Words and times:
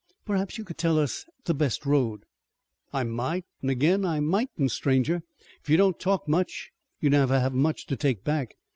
"Perhaps 0.25 0.57
you 0.57 0.63
could 0.63 0.79
tell 0.79 0.97
us 0.97 1.27
the 1.45 1.53
best 1.53 1.85
road." 1.85 2.23
"I 2.91 3.03
might 3.03 3.45
an' 3.61 3.69
ag'in 3.69 4.03
I 4.03 4.19
mightn't, 4.19 4.71
stranger. 4.71 5.21
If 5.61 5.69
you 5.69 5.77
don't 5.77 5.99
talk 5.99 6.27
much 6.27 6.71
you 6.99 7.11
never 7.11 7.39
have 7.39 7.53
much 7.53 7.85
to 7.85 7.95
take 7.95 8.23
back. 8.23 8.55